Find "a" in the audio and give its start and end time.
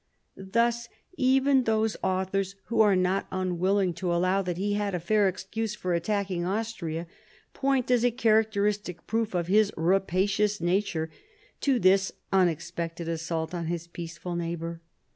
4.95-4.99, 8.03-8.09